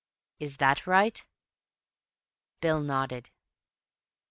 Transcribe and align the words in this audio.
Is 0.39 0.57
that 0.57 0.87
right?" 0.87 1.23
Bill 2.59 2.81
nodded. 2.81 3.29